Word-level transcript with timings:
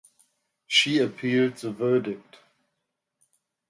She 0.65 0.97
appealed 0.97 1.57
the 1.57 1.69
verdict. 1.69 2.37